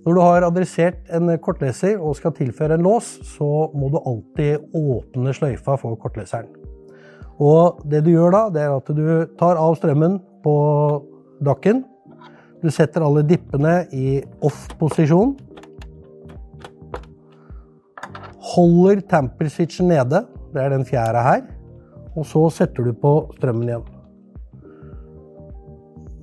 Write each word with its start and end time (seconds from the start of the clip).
Når 0.00 0.16
du 0.16 0.20
har 0.24 0.46
adressert 0.46 1.10
en 1.12 1.28
kortleser 1.44 2.00
og 2.00 2.14
skal 2.16 2.32
tilføre 2.32 2.78
en 2.78 2.86
lås, 2.86 3.18
så 3.34 3.68
må 3.76 3.90
du 3.92 3.98
alltid 4.00 4.72
åpne 4.76 5.34
sløyfa 5.36 5.76
for 5.80 5.98
kortleseren. 6.00 6.48
Og 7.40 7.82
det 7.88 8.02
du 8.06 8.14
gjør 8.14 8.32
da, 8.32 8.42
det 8.52 8.62
er 8.64 8.72
at 8.78 8.88
du 8.96 9.04
tar 9.40 9.60
av 9.60 9.76
strømmen 9.76 10.18
på 10.44 10.54
dakken. 11.44 11.82
Du 12.64 12.68
setter 12.72 13.04
alle 13.04 13.24
dippene 13.28 13.82
i 13.96 14.20
off-posisjon. 14.44 15.34
Holder 18.50 19.02
tamper-switchen 19.08 19.88
nede, 19.92 20.24
det 20.52 20.62
er 20.62 20.72
den 20.72 20.84
fjæra 20.88 21.24
her. 21.24 21.44
Og 22.16 22.24
så 22.28 22.46
setter 22.56 22.88
du 22.88 22.96
på 22.96 23.14
strømmen 23.36 23.68
igjen. 23.68 23.84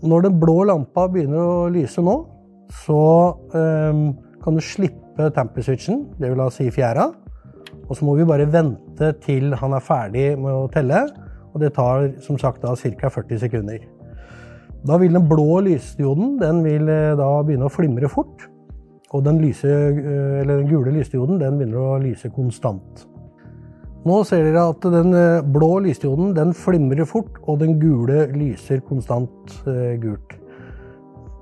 Når 0.08 0.28
den 0.28 0.42
blå 0.42 0.64
lampa 0.70 1.08
begynner 1.10 1.42
å 1.42 1.70
lyse 1.74 2.02
nå, 2.06 2.18
så 2.74 3.04
um, 3.54 4.10
kan 4.44 4.56
du 4.56 4.64
slippe 4.64 5.30
tamper-switchen, 5.36 6.06
det 6.20 6.32
vil 6.32 6.42
da 6.42 6.50
si 6.54 6.70
fjæra. 6.72 7.08
Og 7.88 7.96
så 7.96 8.06
må 8.06 8.18
vi 8.18 8.28
bare 8.28 8.48
vente 8.52 9.14
til 9.24 9.56
han 9.56 9.76
er 9.76 9.84
ferdig 9.84 10.28
med 10.40 10.52
å 10.52 10.68
telle. 10.72 11.06
Og 11.54 11.62
det 11.64 11.74
tar 11.78 12.12
som 12.24 12.40
sagt 12.40 12.62
da 12.66 12.76
ca. 12.76 13.10
40 13.10 13.40
sekunder. 13.42 13.86
Da 14.88 14.98
vil 15.02 15.16
den 15.16 15.28
blå 15.28 15.60
lysdioden 15.66 16.38
den 16.42 16.62
vil 16.66 16.88
eh, 16.92 17.16
da 17.18 17.30
begynne 17.44 17.68
å 17.68 17.74
flimre 17.74 18.10
fort. 18.12 18.46
Og 19.16 19.24
den, 19.26 19.40
lyse, 19.42 19.68
eh, 19.68 20.44
den 20.48 20.68
gule 20.70 20.94
lysdioden 20.96 21.40
den 21.42 21.58
begynner 21.60 21.96
å 21.96 22.02
lyse 22.04 22.30
konstant. 22.36 23.08
Nå 24.08 24.22
ser 24.28 24.46
dere 24.46 24.68
at 24.70 24.86
den 24.94 25.16
eh, 25.18 25.44
blå 25.44 25.78
lysdioden 25.88 26.36
den 26.38 26.54
flimrer 26.56 27.08
fort, 27.10 27.42
og 27.48 27.64
den 27.64 27.80
gule 27.82 28.28
lyser 28.36 28.84
konstant 28.86 29.58
gult. 30.04 30.37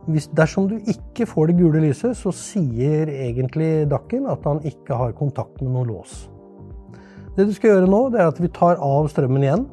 Hvis, 0.06 0.28
dersom 0.38 0.68
du 0.70 0.76
ikke 0.86 1.26
får 1.26 1.50
det 1.50 1.58
gule 1.58 1.82
lyset, 1.82 2.14
så 2.18 2.34
sier 2.36 3.10
egentlig 3.10 3.88
dakken 3.90 4.28
at 4.30 4.44
han 4.46 4.62
ikke 4.68 4.98
har 5.00 5.16
kontakt 5.18 5.64
med 5.64 5.74
noen 5.74 5.90
lås. 5.96 6.26
Det 7.36 7.48
du 7.50 7.54
skal 7.56 7.74
gjøre 7.74 7.90
nå, 7.90 8.02
det 8.14 8.22
er 8.22 8.30
at 8.30 8.42
vi 8.42 8.52
tar 8.54 8.78
av 8.84 9.10
strømmen 9.12 9.44
igjen. 9.44 9.66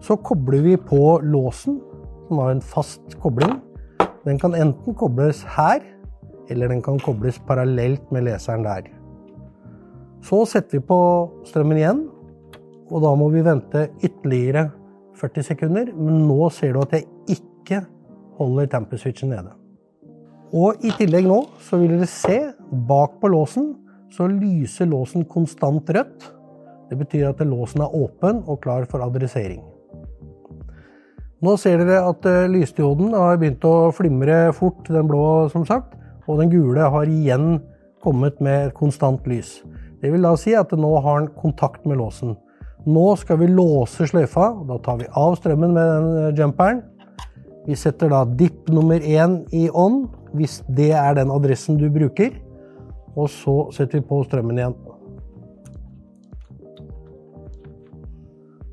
Så 0.00 0.16
kobler 0.24 0.62
vi 0.64 0.76
på 0.78 1.18
låsen, 1.26 1.80
som 2.28 2.40
har 2.40 2.54
en 2.54 2.62
fast 2.64 3.18
kobling. 3.20 3.58
Den 4.24 4.38
kan 4.40 4.54
enten 4.56 4.96
kobles 4.96 5.42
her, 5.56 5.82
eller 6.50 6.70
den 6.70 6.80
kan 6.82 7.00
kobles 7.02 7.40
parallelt 7.48 8.06
med 8.14 8.28
leseren 8.28 8.64
der. 8.64 8.88
Så 10.24 10.44
setter 10.48 10.78
vi 10.78 10.86
på 10.86 11.00
strømmen 11.48 11.80
igjen, 11.80 12.04
og 12.90 13.02
da 13.04 13.12
må 13.18 13.28
vi 13.32 13.44
vente 13.44 13.88
ytterligere 14.02 14.68
40 15.20 15.46
sekunder. 15.50 15.92
Men 15.96 16.24
nå 16.28 16.48
ser 16.54 16.74
du 16.74 16.82
at 16.84 16.94
jeg 16.96 17.08
ikke 17.36 17.84
holder 18.40 18.72
temperswitchen 18.72 19.30
nede. 19.30 19.52
Og 20.50 20.82
i 20.82 20.90
tillegg 20.98 21.28
nå 21.30 21.44
så 21.62 21.78
vil 21.78 21.94
dere 21.94 22.10
se 22.10 22.40
bak 22.88 23.20
på 23.22 23.30
låsen 23.30 23.70
så 24.14 24.26
lyser 24.26 24.88
låsen 24.90 25.24
konstant 25.24 25.90
rødt. 25.90 26.30
Det 26.90 26.98
betyr 26.98 27.28
at 27.28 27.42
låsen 27.46 27.84
er 27.84 27.94
åpen 27.94 28.42
og 28.46 28.62
klar 28.64 28.86
for 28.90 29.04
adressering. 29.04 29.62
Nå 31.40 31.54
ser 31.56 31.80
dere 31.80 32.02
at 32.04 32.26
eh, 32.28 32.50
lysdioden 32.52 33.14
har 33.16 33.38
begynt 33.40 33.64
å 33.64 33.92
flimre 33.96 34.50
fort, 34.56 34.82
den 34.90 35.08
blå 35.08 35.48
som 35.52 35.64
sagt, 35.64 35.94
og 36.26 36.42
den 36.42 36.50
gule 36.52 36.90
har 36.92 37.08
igjen 37.08 37.62
kommet 38.04 38.42
med 38.44 38.66
et 38.66 38.76
konstant 38.76 39.24
lys. 39.30 39.60
Det 40.02 40.10
vil 40.12 40.24
da 40.24 40.34
si 40.40 40.52
at 40.56 40.72
nå 40.76 40.90
har 41.04 41.22
den 41.22 41.30
kontakt 41.38 41.86
med 41.88 42.00
låsen. 42.00 42.34
Nå 42.88 43.06
skal 43.20 43.38
vi 43.40 43.48
låse 43.52 44.08
sløyfa. 44.08 44.50
Da 44.68 44.78
tar 44.84 45.00
vi 45.00 45.08
av 45.16 45.36
strømmen 45.38 45.76
med 45.76 45.90
den 45.94 46.10
eh, 46.26 46.34
jumperen. 46.42 46.82
Vi 47.70 47.76
setter 47.78 48.10
da 48.10 48.24
dipp 48.26 48.66
nummer 48.74 48.98
én 48.98 49.44
i 49.54 49.68
on, 49.70 50.08
hvis 50.34 50.56
det 50.74 50.88
er 50.98 51.14
den 51.14 51.30
adressen 51.30 51.76
du 51.78 51.84
bruker. 51.94 52.32
Og 53.14 53.28
så 53.30 53.54
setter 53.76 54.00
vi 54.00 54.08
på 54.08 54.18
strømmen 54.26 54.58
igjen. 54.58 54.74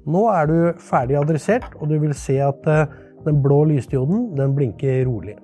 Nå 0.07 0.24
er 0.34 0.50
du 0.50 0.57
ferdig 0.81 1.19
adressert, 1.19 1.68
og 1.78 1.91
du 1.91 2.00
vil 2.02 2.16
se 2.18 2.40
at 2.41 2.72
eh, 2.74 2.88
den 3.28 3.44
blå 3.44 3.68
lysdioden 3.69 4.31
den 4.40 4.56
blinker 4.57 5.03
rolig. 5.06 5.36